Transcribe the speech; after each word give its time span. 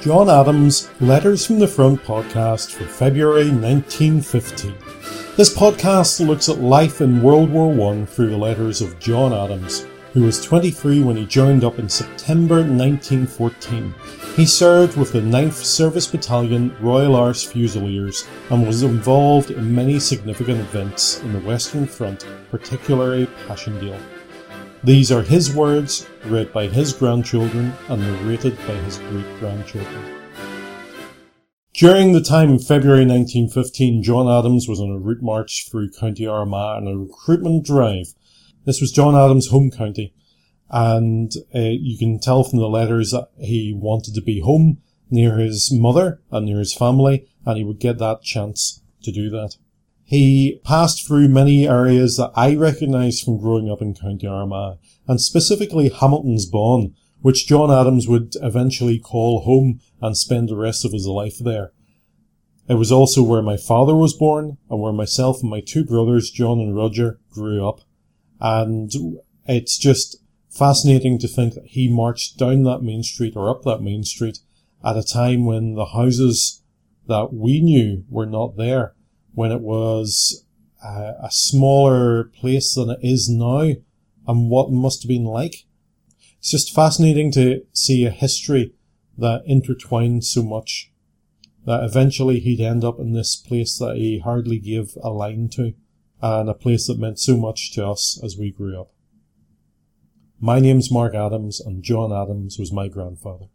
John 0.00 0.30
Adams' 0.30 0.88
Letters 1.00 1.44
from 1.44 1.58
the 1.58 1.66
Front 1.66 2.04
podcast 2.04 2.70
for 2.70 2.84
February 2.84 3.50
1915. 3.50 4.72
This 5.36 5.52
podcast 5.52 6.24
looks 6.24 6.48
at 6.48 6.60
life 6.60 7.00
in 7.00 7.20
World 7.20 7.50
War 7.50 7.92
I 7.92 8.04
through 8.04 8.30
the 8.30 8.36
letters 8.36 8.80
of 8.80 9.00
John 9.00 9.32
Adams, 9.32 9.86
who 10.12 10.22
was 10.22 10.40
23 10.44 11.02
when 11.02 11.16
he 11.16 11.26
joined 11.26 11.64
up 11.64 11.80
in 11.80 11.88
September 11.88 12.56
1914. 12.58 13.92
He 14.36 14.46
served 14.46 14.96
with 14.96 15.10
the 15.10 15.20
9th 15.20 15.64
Service 15.64 16.06
Battalion 16.06 16.76
Royal 16.80 17.16
Irish 17.16 17.46
Fusiliers 17.46 18.24
and 18.50 18.64
was 18.64 18.84
involved 18.84 19.50
in 19.50 19.74
many 19.74 19.98
significant 19.98 20.60
events 20.60 21.18
in 21.22 21.32
the 21.32 21.40
Western 21.40 21.88
Front, 21.88 22.24
particularly 22.52 23.26
Passchendaele. 23.48 23.98
These 24.84 25.10
are 25.10 25.22
his 25.22 25.52
words, 25.52 26.06
read 26.26 26.52
by 26.52 26.68
his 26.68 26.92
grandchildren 26.92 27.72
and 27.88 28.00
narrated 28.00 28.56
by 28.58 28.74
his 28.74 28.98
great 28.98 29.26
grandchildren. 29.40 30.04
During 31.74 32.12
the 32.12 32.20
time 32.20 32.50
in 32.50 32.58
February 32.60 33.04
1915, 33.04 34.04
John 34.04 34.28
Adams 34.28 34.68
was 34.68 34.80
on 34.80 34.90
a 34.90 34.98
route 34.98 35.22
march 35.22 35.68
through 35.68 35.90
County 35.90 36.28
Armagh 36.28 36.76
on 36.76 36.86
a 36.86 36.96
recruitment 36.96 37.66
drive. 37.66 38.14
This 38.66 38.80
was 38.80 38.92
John 38.92 39.16
Adams' 39.16 39.48
home 39.48 39.72
county, 39.72 40.14
and 40.70 41.32
uh, 41.52 41.58
you 41.58 41.98
can 41.98 42.20
tell 42.20 42.44
from 42.44 42.60
the 42.60 42.68
letters 42.68 43.10
that 43.10 43.30
he 43.40 43.72
wanted 43.76 44.14
to 44.14 44.22
be 44.22 44.40
home 44.40 44.78
near 45.10 45.38
his 45.38 45.72
mother 45.72 46.20
and 46.30 46.46
near 46.46 46.60
his 46.60 46.74
family, 46.74 47.26
and 47.44 47.56
he 47.56 47.64
would 47.64 47.80
get 47.80 47.98
that 47.98 48.22
chance 48.22 48.80
to 49.02 49.10
do 49.10 49.28
that. 49.30 49.56
He 50.08 50.58
passed 50.64 51.06
through 51.06 51.28
many 51.28 51.68
areas 51.68 52.16
that 52.16 52.32
I 52.34 52.54
recognised 52.54 53.22
from 53.22 53.38
growing 53.38 53.70
up 53.70 53.82
in 53.82 53.92
County 53.92 54.26
Armagh, 54.26 54.78
and 55.06 55.20
specifically 55.20 55.90
Hamilton's 55.90 56.46
Bawn, 56.46 56.94
which 57.20 57.46
John 57.46 57.70
Adams 57.70 58.08
would 58.08 58.34
eventually 58.40 58.98
call 58.98 59.40
home 59.40 59.80
and 60.00 60.16
spend 60.16 60.48
the 60.48 60.56
rest 60.56 60.86
of 60.86 60.92
his 60.92 61.06
life 61.06 61.36
there. 61.38 61.72
It 62.70 62.76
was 62.76 62.90
also 62.90 63.22
where 63.22 63.42
my 63.42 63.58
father 63.58 63.94
was 63.94 64.14
born 64.14 64.56
and 64.70 64.80
where 64.80 64.94
myself 64.94 65.42
and 65.42 65.50
my 65.50 65.60
two 65.60 65.84
brothers, 65.84 66.30
John 66.30 66.58
and 66.58 66.74
Roger, 66.74 67.20
grew 67.28 67.68
up. 67.68 67.80
And 68.40 68.90
it's 69.46 69.76
just 69.76 70.24
fascinating 70.48 71.18
to 71.18 71.28
think 71.28 71.52
that 71.52 71.66
he 71.66 71.86
marched 71.86 72.38
down 72.38 72.62
that 72.62 72.80
main 72.80 73.02
street 73.02 73.36
or 73.36 73.50
up 73.50 73.60
that 73.64 73.82
main 73.82 74.04
street 74.04 74.38
at 74.82 74.96
a 74.96 75.02
time 75.02 75.44
when 75.44 75.74
the 75.74 75.92
houses 75.92 76.62
that 77.08 77.34
we 77.34 77.60
knew 77.60 78.06
were 78.08 78.24
not 78.24 78.56
there 78.56 78.94
when 79.38 79.52
it 79.52 79.60
was 79.60 80.44
uh, 80.84 81.12
a 81.22 81.30
smaller 81.30 82.24
place 82.24 82.74
than 82.74 82.90
it 82.90 82.98
is 83.02 83.28
now 83.28 83.72
and 84.26 84.50
what 84.50 84.72
must 84.72 85.04
have 85.04 85.08
been 85.08 85.24
like. 85.24 85.64
It's 86.40 86.50
just 86.50 86.74
fascinating 86.74 87.30
to 87.32 87.62
see 87.72 88.04
a 88.04 88.10
history 88.10 88.74
that 89.16 89.44
intertwined 89.46 90.24
so 90.24 90.42
much 90.42 90.90
that 91.66 91.84
eventually 91.84 92.40
he'd 92.40 92.60
end 92.60 92.82
up 92.82 92.98
in 92.98 93.12
this 93.12 93.36
place 93.36 93.78
that 93.78 93.94
he 93.94 94.18
hardly 94.18 94.58
gave 94.58 94.98
a 95.04 95.10
line 95.10 95.48
to 95.50 95.74
and 96.20 96.48
a 96.48 96.54
place 96.54 96.88
that 96.88 96.98
meant 96.98 97.20
so 97.20 97.36
much 97.36 97.72
to 97.74 97.86
us 97.86 98.20
as 98.24 98.36
we 98.36 98.50
grew 98.50 98.80
up. 98.80 98.90
My 100.40 100.58
name's 100.58 100.90
Mark 100.90 101.14
Adams 101.14 101.60
and 101.60 101.84
John 101.84 102.12
Adams 102.12 102.58
was 102.58 102.72
my 102.72 102.88
grandfather. 102.88 103.46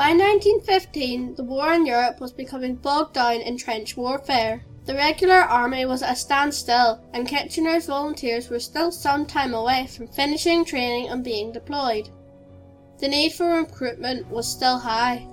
By 0.00 0.14
1915, 0.14 1.34
the 1.34 1.44
war 1.44 1.74
in 1.74 1.84
Europe 1.84 2.20
was 2.20 2.32
becoming 2.32 2.76
bogged 2.76 3.12
down 3.12 3.42
in 3.42 3.58
trench 3.58 3.98
warfare. 3.98 4.64
The 4.86 4.94
regular 4.94 5.40
army 5.42 5.84
was 5.84 6.02
at 6.02 6.14
a 6.14 6.16
standstill, 6.16 7.02
and 7.12 7.28
Kitchener's 7.28 7.84
volunteers 7.84 8.48
were 8.48 8.60
still 8.60 8.92
some 8.92 9.26
time 9.26 9.52
away 9.52 9.88
from 9.88 10.08
finishing 10.08 10.64
training 10.64 11.10
and 11.10 11.22
being 11.22 11.52
deployed. 11.52 12.08
The 12.98 13.08
need 13.08 13.34
for 13.34 13.44
recruitment 13.44 14.30
was 14.30 14.48
still 14.48 14.78
high. 14.78 15.28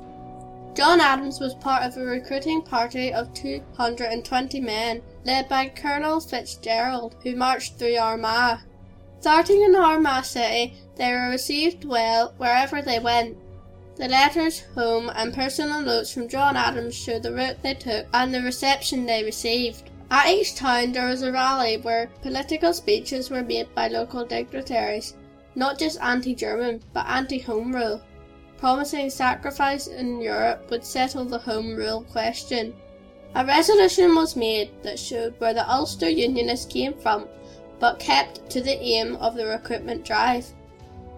John 0.73 0.99
Adams 0.99 1.39
was 1.39 1.53
part 1.53 1.83
of 1.83 1.95
a 1.95 2.03
recruiting 2.03 2.61
party 2.61 3.13
of 3.13 3.33
220 3.33 4.59
men, 4.59 5.01
led 5.23 5.47
by 5.47 5.69
Colonel 5.69 6.19
Fitzgerald, 6.19 7.15
who 7.23 7.37
marched 7.37 7.79
through 7.79 7.95
Armagh. 7.95 8.59
Starting 9.21 9.63
in 9.63 9.77
Armagh 9.77 10.25
City, 10.25 10.75
they 10.97 11.13
were 11.13 11.29
received 11.29 11.85
well 11.85 12.33
wherever 12.35 12.81
they 12.81 12.99
went. 12.99 13.37
The 13.97 14.07
letters 14.07 14.59
home 14.75 15.09
and 15.15 15.33
personal 15.33 15.81
notes 15.81 16.13
from 16.13 16.29
John 16.29 16.55
Adams 16.55 16.93
show 16.93 17.17
the 17.17 17.33
route 17.33 17.63
they 17.63 17.73
took 17.73 18.05
and 18.13 18.31
the 18.31 18.43
reception 18.43 19.07
they 19.07 19.23
received. 19.23 19.89
At 20.11 20.29
each 20.29 20.55
town 20.55 20.91
there 20.91 21.07
was 21.07 21.23
a 21.23 21.31
rally 21.31 21.77
where 21.77 22.11
political 22.21 22.73
speeches 22.73 23.31
were 23.31 23.41
made 23.41 23.73
by 23.73 23.87
local 23.87 24.23
dignitaries, 24.23 25.15
not 25.55 25.79
just 25.79 25.99
anti-German 25.99 26.81
but 26.93 27.07
anti-Home 27.07 27.73
Rule, 27.73 27.99
promising 28.57 29.09
sacrifice 29.09 29.87
in 29.87 30.21
Europe 30.21 30.69
would 30.69 30.85
settle 30.85 31.25
the 31.25 31.39
Home 31.39 31.75
Rule 31.75 32.03
question. 32.03 32.75
A 33.33 33.43
resolution 33.43 34.13
was 34.13 34.35
made 34.35 34.69
that 34.83 34.99
showed 34.99 35.33
where 35.39 35.55
the 35.55 35.67
Ulster 35.67 36.09
Unionists 36.09 36.71
came 36.71 36.93
from, 36.93 37.27
but 37.79 37.97
kept 37.97 38.47
to 38.51 38.61
the 38.61 38.79
aim 38.79 39.15
of 39.15 39.35
the 39.35 39.47
recruitment 39.47 40.05
drive 40.05 40.53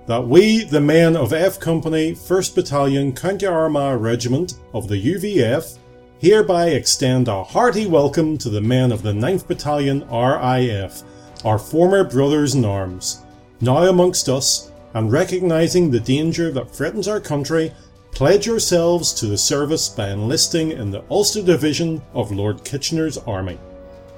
that 0.10 0.28
we, 0.28 0.64
the 0.64 0.82
men 0.82 1.16
of 1.16 1.34
F 1.34 1.60
Company, 1.60 2.14
1st 2.14 2.56
Battalion, 2.56 3.14
County 3.14 3.46
Armagh 3.46 4.02
Regiment 4.02 4.56
of 4.74 4.88
the 4.88 4.96
UVF, 4.96 5.78
hereby 6.18 6.70
extend 6.70 7.28
a 7.28 7.44
hearty 7.44 7.86
welcome 7.86 8.36
to 8.36 8.50
the 8.50 8.60
men 8.60 8.92
of 8.92 9.04
the 9.04 9.12
9th 9.12 9.46
Battalion 9.48 10.00
RIF, 10.10 11.04
our 11.46 11.60
former 11.60 12.04
brothers 12.04 12.56
in 12.56 12.66
arms, 12.66 13.22
now 13.62 13.84
amongst 13.84 14.30
us, 14.30 14.72
and 14.96 15.12
recognising 15.12 15.92
the 15.92 16.00
danger 16.00 16.52
that 16.54 16.72
threatens 16.72 17.08
our 17.08 17.20
country, 17.20 17.72
pledge 18.10 18.48
yourselves 18.48 19.14
to 19.14 19.28
the 19.28 19.38
service 19.38 19.90
by 19.90 20.10
enlisting 20.10 20.72
in 20.72 20.90
the 20.90 21.04
Ulster 21.12 21.44
Division 21.44 22.02
of 22.16 22.32
Lord 22.32 22.66
Kitchener's 22.66 23.20
Army. 23.20 23.60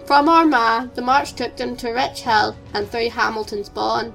From 0.05 0.29
Armagh, 0.29 0.95
the 0.95 1.01
march 1.01 1.33
took 1.33 1.57
them 1.57 1.75
to 1.75 1.91
Rich 1.91 2.21
Hill 2.21 2.55
and 2.73 2.89
through 2.89 3.09
Hamilton's 3.09 3.67
Bawn. 3.67 4.13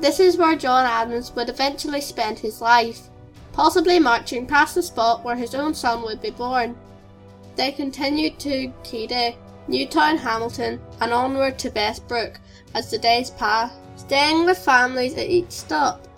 This 0.00 0.18
is 0.18 0.38
where 0.38 0.56
John 0.56 0.86
Adams 0.86 1.32
would 1.36 1.50
eventually 1.50 2.00
spend 2.00 2.38
his 2.38 2.62
life, 2.62 3.08
possibly 3.52 3.98
marching 3.98 4.46
past 4.46 4.74
the 4.74 4.82
spot 4.82 5.22
where 5.22 5.36
his 5.36 5.54
own 5.54 5.74
son 5.74 6.02
would 6.02 6.22
be 6.22 6.30
born. 6.30 6.74
They 7.54 7.70
continued 7.70 8.38
to 8.40 8.72
Keady, 8.82 9.36
Newtown 9.68 10.16
Hamilton, 10.16 10.80
and 11.02 11.12
onward 11.12 11.58
to 11.58 11.70
Bessbrook 11.70 12.38
as 12.74 12.90
the 12.90 12.96
days 12.96 13.28
passed, 13.28 13.74
staying 13.96 14.46
with 14.46 14.56
families 14.56 15.12
at 15.18 15.28
each 15.28 15.50
stop. 15.50 16.08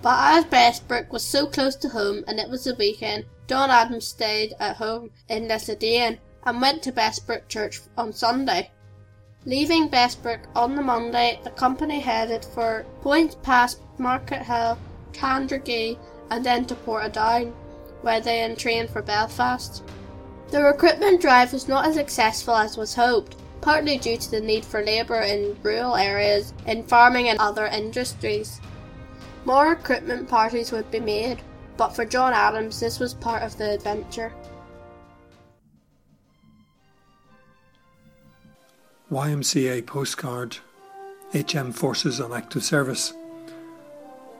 But 0.00 0.38
as 0.38 0.44
Bessbrook 0.44 1.10
was 1.10 1.24
so 1.24 1.46
close 1.46 1.74
to 1.76 1.88
home 1.88 2.22
and 2.28 2.38
it 2.38 2.48
was 2.48 2.68
a 2.68 2.76
weekend, 2.76 3.24
John 3.48 3.68
Adams 3.68 4.06
stayed 4.06 4.54
at 4.60 4.76
home 4.76 5.10
in 5.28 5.48
Lissadane 5.48 6.18
and 6.46 6.62
went 6.62 6.84
to 6.84 6.92
Bessbrook 6.92 7.48
Church 7.48 7.80
on 7.98 8.12
Sunday. 8.12 8.70
Leaving 9.46 9.90
Bessbrook 9.90 10.40
on 10.56 10.74
the 10.74 10.80
Monday, 10.80 11.38
the 11.44 11.50
company 11.50 12.00
headed 12.00 12.46
for 12.46 12.86
points 13.02 13.36
past 13.42 13.78
Market 13.98 14.42
Hill, 14.42 14.78
Tandragee, 15.12 15.98
and 16.30 16.44
then 16.44 16.64
to 16.64 16.74
Portadown, 16.74 17.52
where 18.00 18.20
they 18.20 18.42
entrained 18.42 18.88
for 18.88 19.02
Belfast. 19.02 19.82
The 20.50 20.62
recruitment 20.62 21.20
drive 21.20 21.52
was 21.52 21.68
not 21.68 21.84
as 21.84 21.96
successful 21.96 22.54
as 22.54 22.78
was 22.78 22.94
hoped, 22.94 23.36
partly 23.60 23.98
due 23.98 24.16
to 24.16 24.30
the 24.30 24.40
need 24.40 24.64
for 24.64 24.82
labour 24.82 25.20
in 25.20 25.58
rural 25.62 25.96
areas, 25.96 26.54
in 26.66 26.82
farming 26.82 27.28
and 27.28 27.38
other 27.38 27.66
industries. 27.66 28.62
More 29.44 29.68
recruitment 29.68 30.26
parties 30.26 30.72
would 30.72 30.90
be 30.90 31.00
made, 31.00 31.42
but 31.76 31.94
for 31.94 32.06
John 32.06 32.32
Adams 32.32 32.80
this 32.80 32.98
was 32.98 33.12
part 33.12 33.42
of 33.42 33.58
the 33.58 33.72
adventure. 33.72 34.32
YMCA 39.14 39.86
postcard, 39.86 40.56
HM 41.32 41.70
Forces 41.70 42.20
on 42.20 42.32
Active 42.32 42.64
Service. 42.64 43.14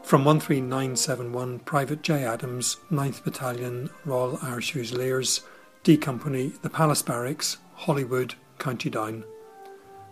From 0.03 0.25
13971 0.25 1.61
Private 1.61 2.03
J. 2.03 2.25
Adams, 2.25 2.79
9th 2.91 3.23
Battalion, 3.23 3.89
Royal 4.05 4.37
Irish 4.43 4.73
Fusiliers, 4.73 5.43
D 5.85 5.97
Company, 5.97 6.55
The 6.63 6.71
Palace 6.71 7.03
Barracks, 7.03 7.59
Holywood, 7.75 8.35
County 8.59 8.91
Down. 8.91 9.23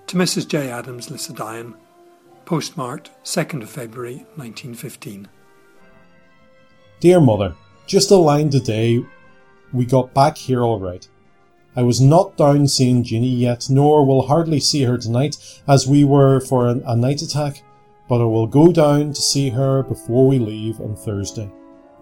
To 0.07 0.17
Mrs. 0.17 0.47
J. 0.47 0.71
Adams, 0.71 1.09
Lissadine, 1.09 1.75
postmarked 2.45 3.11
2nd 3.25 3.63
of 3.63 3.69
February 3.69 4.19
1915. 4.37 5.27
Dear 7.01 7.21
Mother, 7.21 7.57
just 7.89 8.13
a 8.13 8.17
line 8.17 8.49
today. 8.49 9.05
We 9.73 9.87
got 9.87 10.15
back 10.15 10.37
here 10.39 10.63
all 10.63 10.79
right. 10.79 11.09
I 11.75 11.83
was 11.83 12.01
not 12.01 12.37
down 12.37 12.69
seeing 12.69 13.03
Jeannie 13.03 13.29
yet, 13.29 13.69
nor 13.71 14.05
will 14.05 14.27
hardly 14.27 14.61
see 14.61 14.83
her 14.83 14.99
tonight, 14.99 15.37
as 15.67 15.87
we 15.87 16.05
were 16.05 16.41
for 16.41 16.69
a, 16.69 16.81
a 16.87 16.97
night 16.97 17.23
attack, 17.23 17.63
but 18.09 18.21
I 18.21 18.25
will 18.25 18.47
go 18.47 18.73
down 18.73 19.15
to 19.15 19.23
see 19.23 19.51
her 19.51 19.83
before 19.83 20.27
we 20.27 20.39
leave 20.39 20.81
on 20.81 20.95
Thursday. 20.95 21.51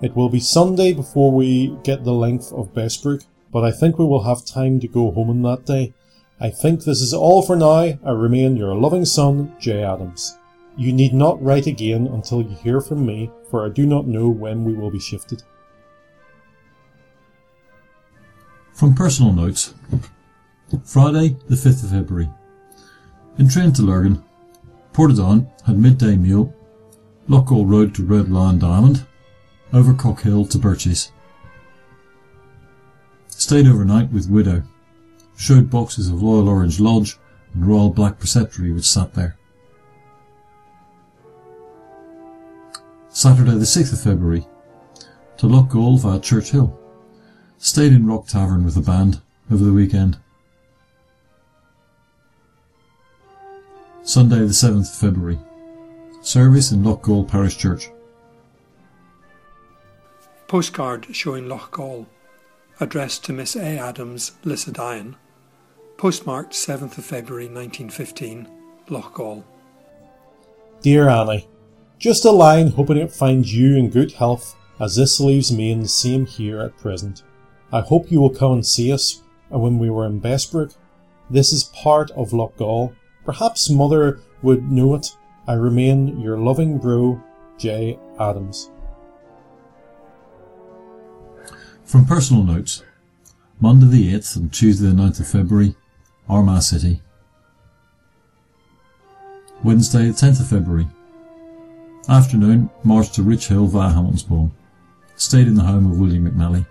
It 0.03 0.17
will 0.17 0.29
be 0.29 0.41
Sunday 0.41 0.93
before 0.93 1.31
we 1.31 1.77
get 1.85 2.05
the 2.05 2.13
length 2.13 2.53
of 2.53 2.75
Bessbrook, 2.75 3.25
but 3.53 3.65
I 3.65 3.71
think 3.71 3.99
we 3.99 4.05
will 4.05 4.25
have 4.25 4.45
time 4.45 4.81
to 4.81 4.89
go 4.89 5.11
home 5.13 5.31
on 5.31 5.43
that 5.43 5.67
day. 5.67 5.93
I 6.41 6.51
think 6.51 6.83
this 6.83 7.01
is 7.01 7.13
all 7.13 7.43
for 7.43 7.55
now. 7.55 7.99
I 8.05 8.11
remain 8.11 8.57
your 8.57 8.75
loving 8.75 9.05
son, 9.05 9.55
J. 9.61 9.85
Adams. 9.85 10.39
You 10.77 10.93
need 10.93 11.13
not 11.13 11.43
write 11.43 11.67
again 11.67 12.07
until 12.07 12.41
you 12.41 12.57
hear 12.57 12.81
from 12.81 13.05
me, 13.05 13.31
for 13.51 13.67
I 13.67 13.69
do 13.69 13.85
not 13.85 14.07
know 14.07 14.29
when 14.31 14.65
we 14.65 14.73
will 14.73 14.91
be 14.91 14.99
shifted. 14.99 15.43
From 18.81 18.95
personal 18.95 19.35
notes, 19.35 19.75
Friday, 20.87 21.37
the 21.49 21.55
5th 21.55 21.85
of 21.85 21.91
February. 21.91 22.31
In 23.37 23.47
train 23.47 23.75
to 23.75 23.83
Lurgan, 23.83 24.25
Portadown 24.95 25.51
had 25.67 25.77
midday 25.77 26.17
meal, 26.17 26.55
Loughgall 27.29 27.71
Road 27.71 27.95
to 27.97 28.03
Red 28.03 28.31
Lion 28.31 28.59
Diamond, 28.59 29.05
over 29.75 29.93
Cockhill 29.93 30.47
to 30.47 30.57
Birches. 30.57 31.13
Stayed 33.29 33.67
overnight 33.67 34.11
with 34.13 34.31
Widow. 34.31 34.63
Showed 35.37 35.69
boxes 35.69 36.09
of 36.09 36.23
Royal 36.23 36.49
Orange 36.49 36.81
Lodge 36.81 37.19
and 37.53 37.67
Royal 37.67 37.91
Black 37.91 38.19
Preceptory 38.19 38.75
which 38.75 38.89
sat 38.89 39.13
there. 39.13 39.37
Saturday 43.11 43.51
the 43.51 43.59
6th 43.59 43.93
of 43.93 44.01
February. 44.01 44.47
To 45.37 45.47
Loughgall 45.47 46.01
via 46.01 46.19
Churchill. 46.19 46.80
Stayed 47.63 47.93
in 47.93 48.07
Rock 48.07 48.27
Tavern 48.27 48.65
with 48.65 48.75
the 48.75 48.81
band 48.81 49.21
over 49.53 49.63
the 49.63 49.73
weekend. 49.75 50.17
Sunday 54.03 54.39
the 54.39 54.47
7th 54.47 54.91
of 54.91 54.95
February. 54.95 55.39
Service 56.23 56.73
in 56.73 56.83
Loughgall 56.83 57.29
Parish 57.29 57.59
Church. 57.59 57.91
Postcard 60.49 61.09
showing 61.15 61.45
Loughgall, 61.45 62.07
addressed 62.81 63.27
to 63.27 63.35
Miss 63.35 63.55
A. 63.55 63.79
Adams, 63.79 64.33
Lissadine, 64.43 65.17
postmarked 65.99 66.55
7th 66.55 66.97
of 66.97 67.05
February 67.05 67.45
1915, 67.45 68.49
Loughgall. 68.89 69.45
Dear 70.81 71.11
Annie, 71.11 71.47
just 71.99 72.25
a 72.25 72.31
line 72.31 72.69
hoping 72.69 72.97
it 72.97 73.13
finds 73.13 73.55
you 73.55 73.77
in 73.77 73.91
good 73.91 74.13
health 74.13 74.57
as 74.81 74.97
this 74.97 75.21
leaves 75.21 75.53
me 75.53 75.71
in 75.71 75.83
the 75.83 75.89
same 75.89 76.25
here 76.25 76.63
at 76.63 76.79
present. 76.79 77.23
I 77.73 77.81
hope 77.81 78.11
you 78.11 78.21
will 78.21 78.31
come 78.31 78.53
and 78.53 78.67
see 78.67 78.93
us 78.93 79.23
when 79.49 79.79
we 79.79 79.91
were 79.91 80.07
in 80.07 80.21
Bessbrook. 80.21 80.75
This 81.29 81.53
is 81.53 81.65
part 81.65 82.11
of 82.13 82.31
Loughgall. 82.31 82.95
Perhaps 83.25 83.71
mother 83.71 84.21
would 84.43 84.71
know 84.71 84.95
it. 84.95 85.07
I 85.47 85.55
remain 85.55 86.21
your 86.21 86.37
loving 86.37 86.79
bro, 86.79 87.23
J. 87.59 87.99
Adams. 88.19 88.71
From 91.85 92.07
personal 92.07 92.43
notes, 92.43 92.83
Monday 93.61 93.87
the 93.87 94.15
8th 94.15 94.37
and 94.37 94.53
Tuesday 94.53 94.89
the 94.89 94.95
9th 94.95 95.21
of 95.21 95.29
February, 95.29 95.75
Armagh 96.29 96.63
City. 96.63 97.03
Wednesday 99.63 100.07
the 100.07 100.13
10th 100.13 100.41
of 100.41 100.49
February. 100.49 100.89
Afternoon, 102.09 102.71
marched 102.83 103.15
to 103.15 103.23
Rich 103.23 103.49
Hill 103.49 103.67
via 103.67 103.93
Hamiltonsbawn. 103.93 104.51
Stayed 105.17 105.47
in 105.47 105.55
the 105.55 105.63
home 105.63 105.91
of 105.91 106.01
William 106.01 106.29
McNally. 106.29 106.67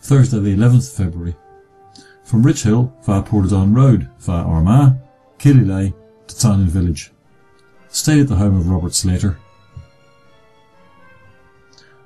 Thursday 0.00 0.38
the 0.38 0.56
11th 0.56 0.90
of 0.90 0.96
February. 0.96 1.36
From 2.24 2.42
Rich 2.42 2.62
Hill 2.62 2.92
via 3.02 3.22
Portadown 3.22 3.76
Road 3.76 4.08
via 4.18 4.42
Armagh, 4.42 4.96
Killylea 5.38 5.92
to 6.26 6.38
Tynan 6.38 6.68
Village. 6.68 7.12
Stayed 7.88 8.20
at 8.20 8.28
the 8.28 8.36
home 8.36 8.56
of 8.56 8.68
Robert 8.68 8.94
Slater. 8.94 9.38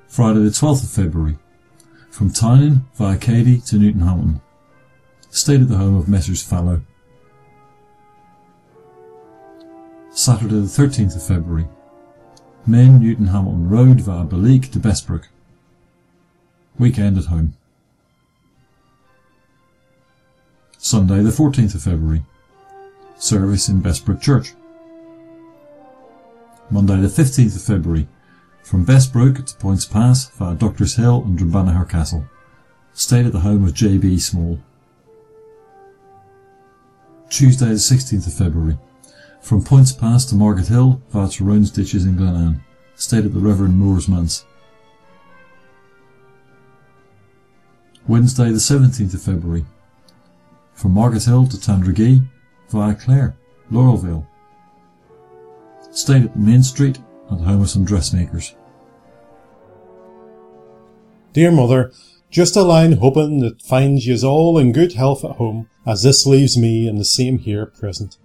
Friday 0.07 0.39
the 0.39 0.49
12th 0.49 0.83
of 0.83 0.89
February. 0.89 1.37
From 2.09 2.31
Tynan 2.31 2.85
via 2.95 3.17
Keady 3.17 3.65
to 3.67 3.77
Newton. 3.77 4.41
Stayed 5.29 5.61
at 5.61 5.69
the 5.69 5.77
home 5.77 5.95
of 5.95 6.07
Messrs 6.07 6.41
Fallow. 6.43 6.81
Saturday 10.11 10.55
the 10.55 10.61
13th 10.61 11.15
of 11.15 11.23
February. 11.23 11.67
Men 12.65 12.99
Newton 12.99 13.27
Hamilton 13.27 13.69
Road 13.69 14.01
via 14.01 14.23
Belleek 14.23 14.71
to 14.71 14.79
Bessbrook. 14.79 15.25
Weekend 16.79 17.17
at 17.17 17.25
home. 17.25 17.53
Sunday 20.85 21.23
the 21.23 21.31
14th 21.31 21.73
of 21.73 21.81
February. 21.81 22.23
Service 23.17 23.69
in 23.69 23.81
Bessbrook 23.81 24.21
Church. 24.21 24.53
Monday 26.69 26.97
the 26.97 27.07
15th 27.07 27.55
of 27.55 27.63
February. 27.63 28.07
From 28.61 28.85
Bessbrook 28.85 29.47
to 29.47 29.55
Poyntzpass 29.55 30.31
via 30.33 30.53
Doctors 30.53 30.95
Hill 30.95 31.23
and 31.25 31.39
Drumbanagher 31.39 31.89
Castle. 31.89 32.25
Stayed 32.93 33.25
at 33.25 33.31
the 33.31 33.39
home 33.39 33.65
of 33.65 33.73
J.B. 33.73 34.19
Small. 34.19 34.59
Tuesday 37.31 37.69
the 37.69 37.73
16th 37.73 38.27
of 38.27 38.33
February. 38.33 38.77
From 39.41 39.63
Poyntzpass 39.63 40.29
to 40.29 40.35
Market 40.35 40.67
Hill 40.67 41.01
via 41.09 41.29
Tyrone's 41.29 41.71
Ditches 41.71 42.05
in 42.05 42.15
Glenanne. 42.15 42.59
Stayed 42.93 43.25
at 43.25 43.33
the 43.33 43.39
Reverend 43.39 43.79
Moore's 43.79 44.07
Manse. 44.07 44.45
Wednesday 48.07 48.51
the 48.51 48.59
17th 48.59 49.15
of 49.15 49.23
February. 49.23 49.65
From 50.75 50.91
Market 50.91 51.23
Hill 51.23 51.47
to 51.47 51.57
Tandragee 51.57 52.27
via 52.69 52.93
Clare, 52.95 53.35
Laurelvale. 53.71 54.27
Stayed 55.91 56.25
at 56.25 56.33
the 56.33 56.39
Main 56.39 56.61
Street 56.61 56.99
at 57.31 57.37
the 57.39 57.45
home 57.45 57.61
of 57.61 57.69
some 57.69 57.85
dressmakers. 57.85 58.55
Dear 61.33 61.51
Mother, 61.51 61.91
just 62.29 62.55
a 62.55 62.63
line 62.63 62.93
hoping 62.93 63.39
that 63.39 63.61
finds 63.61 64.05
yous 64.05 64.23
all 64.23 64.57
in 64.57 64.73
good 64.73 64.93
health 64.93 65.23
at 65.23 65.37
home, 65.37 65.69
as 65.85 66.03
this 66.03 66.25
leaves 66.25 66.57
me 66.57 66.87
in 66.87 66.97
the 66.97 67.05
same 67.05 67.39
here 67.39 67.65
present. 67.65 68.17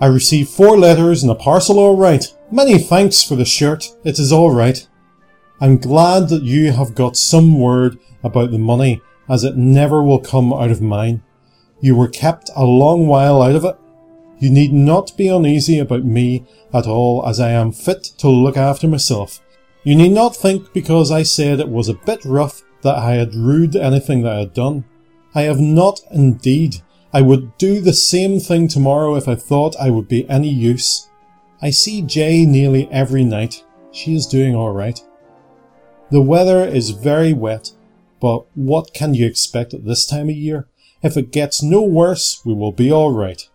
I 0.00 0.06
received 0.06 0.50
four 0.50 0.76
letters 0.76 1.22
and 1.22 1.30
a 1.30 1.34
parcel 1.34 1.78
all 1.78 1.96
right. 1.96 2.26
Many 2.50 2.78
thanks 2.78 3.22
for 3.22 3.36
the 3.36 3.44
shirt. 3.44 3.86
It 4.04 4.18
is 4.18 4.32
all 4.32 4.50
right. 4.50 4.86
I'm 5.60 5.78
glad 5.78 6.28
that 6.28 6.42
you 6.42 6.72
have 6.72 6.94
got 6.94 7.16
some 7.16 7.58
word 7.58 7.98
about 8.22 8.50
the 8.50 8.58
money, 8.58 9.00
as 9.28 9.44
it 9.44 9.56
never 9.56 10.02
will 10.02 10.20
come 10.20 10.52
out 10.52 10.70
of 10.70 10.80
mine. 10.80 11.22
You 11.80 11.96
were 11.96 12.08
kept 12.08 12.50
a 12.56 12.64
long 12.64 13.06
while 13.06 13.42
out 13.42 13.56
of 13.56 13.64
it. 13.64 13.76
You 14.38 14.50
need 14.50 14.72
not 14.72 15.16
be 15.16 15.28
uneasy 15.28 15.78
about 15.78 16.04
me 16.04 16.44
at 16.72 16.86
all, 16.86 17.26
as 17.26 17.40
I 17.40 17.50
am 17.50 17.72
fit 17.72 18.02
to 18.18 18.28
look 18.28 18.56
after 18.56 18.88
myself. 18.88 19.40
You 19.84 19.94
need 19.94 20.12
not 20.12 20.34
think 20.34 20.72
because 20.72 21.10
I 21.10 21.22
said 21.22 21.60
it 21.60 21.68
was 21.68 21.88
a 21.88 21.94
bit 21.94 22.24
rough 22.24 22.62
that 22.82 22.96
I 22.96 23.14
had 23.14 23.34
rued 23.34 23.76
anything 23.76 24.22
that 24.22 24.32
I 24.32 24.38
had 24.40 24.54
done. 24.54 24.84
I 25.34 25.42
have 25.42 25.60
not 25.60 26.00
indeed. 26.10 26.76
I 27.12 27.20
would 27.22 27.56
do 27.58 27.80
the 27.80 27.92
same 27.92 28.40
thing 28.40 28.68
tomorrow 28.68 29.14
if 29.16 29.28
I 29.28 29.34
thought 29.34 29.76
I 29.80 29.90
would 29.90 30.08
be 30.08 30.28
any 30.28 30.48
use. 30.48 31.08
I 31.62 31.70
see 31.70 32.02
Jay 32.02 32.44
nearly 32.44 32.88
every 32.90 33.24
night. 33.24 33.64
She 33.92 34.14
is 34.14 34.26
doing 34.26 34.54
all 34.54 34.72
right. 34.72 35.00
The 36.10 36.20
weather 36.20 36.64
is 36.64 36.90
very 36.90 37.32
wet, 37.32 37.70
but 38.24 38.46
what 38.56 38.94
can 38.94 39.12
you 39.12 39.26
expect 39.26 39.74
at 39.74 39.84
this 39.84 40.06
time 40.06 40.30
of 40.30 40.34
year? 40.34 40.66
If 41.02 41.18
it 41.18 41.30
gets 41.30 41.62
no 41.62 41.82
worse, 41.82 42.40
we 42.42 42.54
will 42.54 42.72
be 42.72 42.90
all 42.90 43.12
right. 43.12 43.46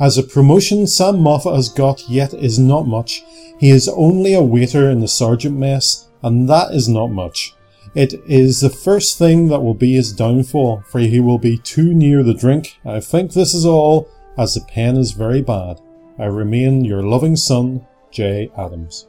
As 0.00 0.18
a 0.18 0.24
promotion 0.24 0.88
Sam 0.88 1.20
Moffat 1.20 1.54
has 1.54 1.68
got 1.68 2.08
yet 2.08 2.34
is 2.34 2.58
not 2.58 2.88
much. 2.88 3.22
He 3.60 3.70
is 3.70 3.88
only 3.88 4.34
a 4.34 4.42
waiter 4.42 4.90
in 4.90 4.98
the 4.98 5.06
sergeant 5.06 5.56
mess, 5.56 6.08
and 6.24 6.48
that 6.48 6.74
is 6.74 6.88
not 6.88 7.12
much. 7.12 7.54
It 7.94 8.14
is 8.26 8.58
the 8.58 8.68
first 8.68 9.16
thing 9.16 9.46
that 9.50 9.60
will 9.60 9.74
be 9.74 9.94
his 9.94 10.12
downfall, 10.12 10.82
for 10.88 10.98
he 10.98 11.20
will 11.20 11.38
be 11.38 11.56
too 11.58 11.94
near 11.94 12.24
the 12.24 12.34
drink. 12.34 12.76
I 12.84 12.98
think 12.98 13.32
this 13.32 13.54
is 13.54 13.64
all, 13.64 14.08
as 14.36 14.54
the 14.54 14.60
pen 14.62 14.96
is 14.96 15.12
very 15.12 15.40
bad. 15.40 15.80
I 16.18 16.24
remain 16.24 16.84
your 16.84 17.04
loving 17.04 17.36
son, 17.36 17.86
J. 18.10 18.50
Adams. 18.58 19.06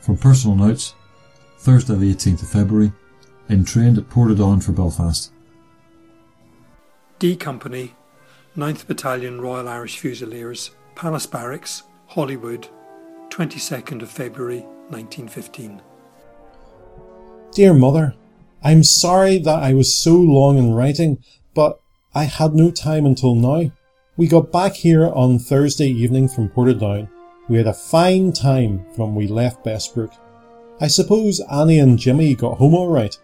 From 0.00 0.16
personal 0.16 0.56
notes, 0.56 0.94
Thursday 1.58 1.94
the 1.94 2.14
18th 2.14 2.42
of 2.42 2.48
February, 2.48 2.92
entrained 3.50 3.98
at 3.98 4.08
Portadown 4.08 4.62
for 4.62 4.72
Belfast. 4.72 5.32
D 7.18 7.34
Company, 7.34 7.94
9th 8.56 8.86
Battalion 8.86 9.40
Royal 9.40 9.68
Irish 9.68 9.98
Fusiliers, 9.98 10.70
Palace 10.94 11.26
Barracks, 11.26 11.82
Holywood, 12.06 12.68
22nd 13.30 14.02
of 14.02 14.10
February 14.10 14.60
1915. 14.88 15.82
Dear 17.52 17.74
Mother, 17.74 18.14
I'm 18.62 18.84
sorry 18.84 19.38
that 19.38 19.62
I 19.62 19.74
was 19.74 19.94
so 19.94 20.14
long 20.14 20.58
in 20.58 20.74
writing, 20.74 21.22
but 21.54 21.80
I 22.14 22.24
had 22.24 22.54
no 22.54 22.70
time 22.70 23.04
until 23.04 23.34
now. 23.34 23.72
We 24.16 24.28
got 24.28 24.52
back 24.52 24.74
here 24.74 25.06
on 25.06 25.38
Thursday 25.38 25.88
evening 25.88 26.28
from 26.28 26.48
Portadown. 26.48 27.08
We 27.48 27.56
had 27.56 27.66
a 27.66 27.74
fine 27.74 28.32
time 28.32 28.84
from 28.94 29.14
we 29.14 29.26
left 29.26 29.64
Bessbrook. 29.64 30.12
I 30.80 30.86
suppose 30.86 31.40
Annie 31.50 31.78
and 31.78 31.98
Jimmy 31.98 32.34
got 32.34 32.58
home 32.58 32.74
all 32.74 32.88
right. 32.88 33.16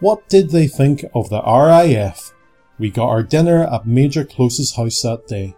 What 0.00 0.28
did 0.28 0.50
they 0.50 0.68
think 0.68 1.04
of 1.14 1.30
the 1.30 1.42
RIF? 1.42 2.32
We 2.78 2.90
got 2.90 3.08
our 3.08 3.22
dinner 3.22 3.64
at 3.64 3.86
Major 3.86 4.24
Close's 4.24 4.76
house 4.76 5.02
that 5.02 5.26
day. 5.26 5.56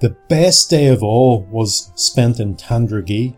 The 0.00 0.16
best 0.28 0.68
day 0.68 0.88
of 0.88 1.02
all 1.02 1.42
was 1.50 1.92
spent 1.94 2.40
in 2.40 2.56
Tandragee. 2.56 3.36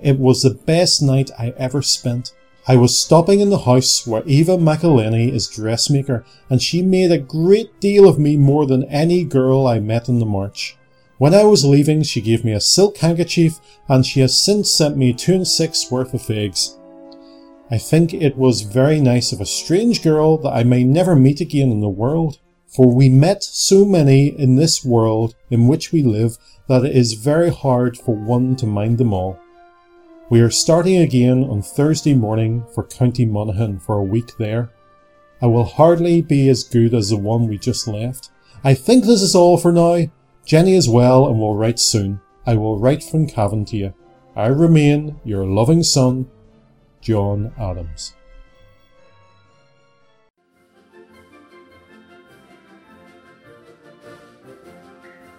It 0.00 0.18
was 0.18 0.42
the 0.42 0.54
best 0.54 1.02
night 1.02 1.30
I 1.38 1.54
ever 1.58 1.82
spent. 1.82 2.32
I 2.66 2.76
was 2.76 2.98
stopping 2.98 3.40
in 3.40 3.50
the 3.50 3.58
house 3.58 4.06
where 4.06 4.22
Eva 4.24 4.56
McElhenney 4.56 5.32
is 5.32 5.48
dressmaker, 5.48 6.24
and 6.48 6.62
she 6.62 6.80
made 6.82 7.10
a 7.10 7.18
great 7.18 7.80
deal 7.80 8.08
of 8.08 8.18
me 8.18 8.36
more 8.36 8.66
than 8.66 8.84
any 8.84 9.24
girl 9.24 9.66
I 9.66 9.80
met 9.80 10.08
in 10.08 10.20
the 10.20 10.26
march. 10.26 10.76
When 11.22 11.34
I 11.34 11.44
was 11.44 11.64
leaving, 11.64 12.02
she 12.02 12.20
gave 12.20 12.44
me 12.44 12.50
a 12.50 12.60
silk 12.60 12.96
handkerchief, 12.96 13.60
and 13.88 14.04
she 14.04 14.18
has 14.22 14.36
since 14.36 14.68
sent 14.68 14.96
me 14.96 15.12
two 15.12 15.34
and 15.34 15.46
six 15.46 15.88
worth 15.88 16.12
of 16.14 16.22
figs. 16.22 16.76
I 17.70 17.78
think 17.78 18.12
it 18.12 18.36
was 18.36 18.62
very 18.62 19.00
nice 19.00 19.30
of 19.30 19.40
a 19.40 19.46
strange 19.46 20.02
girl 20.02 20.36
that 20.38 20.50
I 20.50 20.64
may 20.64 20.82
never 20.82 21.14
meet 21.14 21.40
again 21.40 21.70
in 21.70 21.80
the 21.80 21.88
world, 21.88 22.40
for 22.66 22.92
we 22.92 23.08
met 23.08 23.44
so 23.44 23.84
many 23.84 24.36
in 24.36 24.56
this 24.56 24.84
world 24.84 25.36
in 25.48 25.68
which 25.68 25.92
we 25.92 26.02
live 26.02 26.38
that 26.66 26.84
it 26.84 26.96
is 26.96 27.12
very 27.12 27.50
hard 27.50 27.96
for 27.96 28.16
one 28.16 28.56
to 28.56 28.66
mind 28.66 28.98
them 28.98 29.12
all. 29.12 29.38
We 30.28 30.40
are 30.40 30.50
starting 30.50 30.96
again 30.96 31.44
on 31.44 31.62
Thursday 31.62 32.14
morning 32.14 32.64
for 32.74 32.82
County 32.82 33.26
Monaghan 33.26 33.78
for 33.78 33.96
a 33.96 34.02
week 34.02 34.36
there. 34.40 34.72
I 35.40 35.46
will 35.46 35.66
hardly 35.66 36.20
be 36.20 36.48
as 36.48 36.64
good 36.64 36.94
as 36.94 37.10
the 37.10 37.16
one 37.16 37.46
we 37.46 37.58
just 37.58 37.86
left. 37.86 38.30
I 38.64 38.74
think 38.74 39.04
this 39.04 39.22
is 39.22 39.36
all 39.36 39.56
for 39.56 39.70
now. 39.70 40.10
Jenny 40.44 40.74
is 40.74 40.88
well 40.88 41.28
and 41.28 41.38
will 41.38 41.56
write 41.56 41.78
soon. 41.78 42.20
I 42.46 42.56
will 42.56 42.78
write 42.78 43.02
from 43.02 43.26
Cavan 43.26 43.64
to 43.66 43.76
you. 43.76 43.94
I 44.34 44.46
remain 44.46 45.20
your 45.24 45.44
loving 45.46 45.82
son, 45.82 46.30
John 47.00 47.52
Adams. 47.58 48.14